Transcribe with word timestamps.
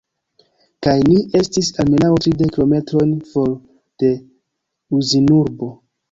Kaj 0.85 0.93
ni 1.07 1.17
estis 1.39 1.67
almenaŭ 1.83 2.09
tridek 2.23 2.49
kilometrojn 2.55 3.11
for 3.33 3.51
de 4.05 4.09
Uzinurbo. 5.01 5.69